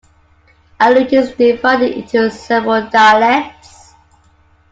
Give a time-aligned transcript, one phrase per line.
[0.79, 3.93] Aleut is divided into several dialects.